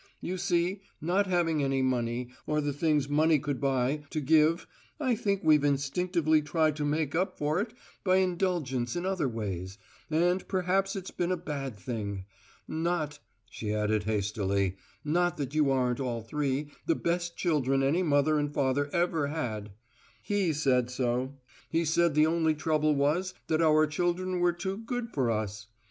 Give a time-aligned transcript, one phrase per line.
[0.19, 4.65] You see, not having any money, or the things money could buy, to give,
[4.99, 9.77] I think we've instinctively tried to make up for it by indulgence in other ways,
[10.09, 12.25] and perhaps it's been a bad thing.
[12.67, 14.75] Not," she added hastily,
[15.05, 19.69] "not that you aren't all three the best children any mother and father ever had!
[20.23, 21.35] He said so.
[21.69, 25.67] He said the only trouble was that our children were too good for us."